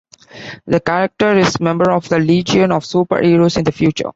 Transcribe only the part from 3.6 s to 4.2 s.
the future.